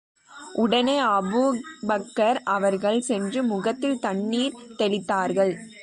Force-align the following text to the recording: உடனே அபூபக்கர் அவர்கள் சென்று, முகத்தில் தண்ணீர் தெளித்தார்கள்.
உடனே 0.53 0.95
அபூபக்கர் 1.01 2.39
அவர்கள் 2.47 2.99
சென்று, 3.01 3.43
முகத்தில் 3.43 3.99
தண்ணீர் 3.99 4.59
தெளித்தார்கள். 4.77 5.53